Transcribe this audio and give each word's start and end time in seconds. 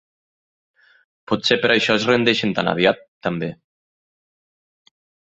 Potser 1.31 1.57
per 1.65 1.69
això 1.73 1.95
es 1.99 2.07
rendeixen 2.09 2.55
tan 2.59 2.69
aviat, 2.71 3.03
també. 3.27 3.51